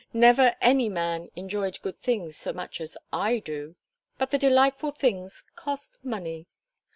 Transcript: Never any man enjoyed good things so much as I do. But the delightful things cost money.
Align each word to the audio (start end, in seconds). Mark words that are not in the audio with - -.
Never 0.13 0.55
any 0.61 0.89
man 0.89 1.29
enjoyed 1.35 1.79
good 1.83 1.99
things 1.99 2.35
so 2.35 2.51
much 2.51 2.81
as 2.81 2.97
I 3.13 3.37
do. 3.37 3.75
But 4.17 4.31
the 4.31 4.39
delightful 4.39 4.89
things 4.89 5.43
cost 5.55 5.99
money. 6.03 6.47